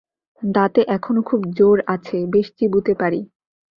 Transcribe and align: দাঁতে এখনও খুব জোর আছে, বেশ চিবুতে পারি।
দাঁতে 0.41 0.81
এখনও 0.87 1.21
খুব 1.21 1.41
জোর 1.57 1.77
আছে, 1.87 2.17
বেশ 2.33 2.47
চিবুতে 2.57 2.93
পারি। 2.93 3.19